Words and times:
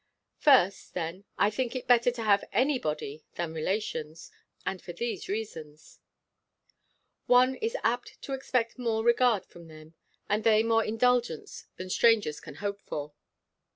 First, 0.39 0.95
then, 0.95 1.25
I 1.37 1.51
think 1.51 1.75
it 1.75 1.85
better 1.85 2.09
to 2.09 2.23
have 2.23 2.43
any 2.51 2.79
body 2.79 3.23
than 3.35 3.53
relations; 3.53 4.31
and 4.65 4.81
for 4.81 4.93
these 4.93 5.29
reasons: 5.29 5.99
One 7.27 7.53
is 7.57 7.77
apt 7.83 8.19
to 8.23 8.33
expect 8.33 8.79
more 8.79 9.03
regard 9.03 9.45
from 9.45 9.67
them, 9.67 9.93
and 10.27 10.43
they 10.43 10.63
more 10.63 10.83
indulgence 10.83 11.67
than 11.75 11.91
strangers 11.91 12.39
can 12.39 12.55
hope 12.55 12.81
for. 12.81 13.13